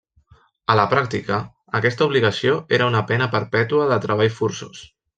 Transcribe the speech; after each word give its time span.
A 0.73 0.77
la 0.79 0.85
pràctica, 0.93 1.37
aquesta 1.81 2.07
obligació 2.07 2.57
era 2.81 2.91
una 2.95 3.05
pena 3.13 3.31
perpètua 3.39 3.89
de 3.95 4.03
treball 4.09 4.35
forçós. 4.43 4.87